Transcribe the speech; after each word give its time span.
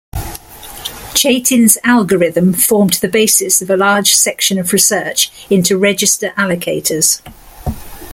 Chaitin's 1.13 1.77
algorithm 1.83 2.53
formed 2.53 2.93
the 2.93 3.07
basis 3.07 3.61
of 3.61 3.69
a 3.69 3.77
large 3.77 4.15
section 4.15 4.57
of 4.57 4.73
research 4.73 5.29
into 5.47 5.77
register 5.77 6.29
allocators. 6.35 7.21